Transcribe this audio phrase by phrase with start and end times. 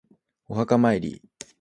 [0.47, 1.21] お墓参り